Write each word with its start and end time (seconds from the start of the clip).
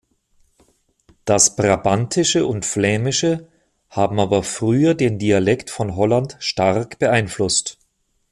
Das 1.25 1.55
Brabantische 1.55 2.47
und 2.47 2.65
Flämische 2.65 3.47
haben 3.91 4.19
aber 4.19 4.41
früher 4.41 4.95
den 4.95 5.19
Dialekt 5.19 5.69
von 5.69 5.95
Holland 5.95 6.37
stark 6.39 6.97
beeinflusst. 6.97 7.77